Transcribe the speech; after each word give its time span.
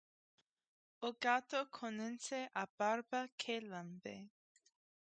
O 0.99 1.13
gato 1.13 1.59
conhece 1.79 2.39
a 2.63 2.65
barba 2.79 3.21
que 3.39 3.55
lambe. 3.69 4.17